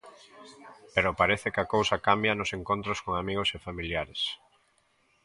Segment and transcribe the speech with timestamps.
[0.93, 4.21] Pero parece que a cousa cambia nos encontros con amigos e familiares.